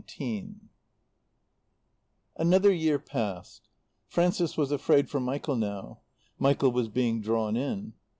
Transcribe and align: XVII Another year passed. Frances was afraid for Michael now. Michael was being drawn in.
XVII 0.09 0.55
Another 2.35 2.73
year 2.73 2.97
passed. 2.97 3.69
Frances 4.07 4.57
was 4.57 4.71
afraid 4.71 5.11
for 5.11 5.19
Michael 5.19 5.57
now. 5.57 5.99
Michael 6.39 6.71
was 6.71 6.89
being 6.89 7.21
drawn 7.21 7.55
in. 7.55 7.93